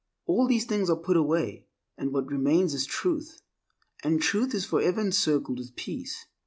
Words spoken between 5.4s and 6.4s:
with peace.